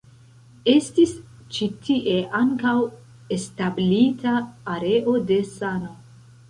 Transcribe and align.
Estis 0.71 1.11
ĉi 1.57 1.67
tie 1.83 2.17
ankaŭ 2.41 2.73
establita 3.39 4.35
areo 4.79 5.17
de 5.33 5.41
sano. 5.57 5.97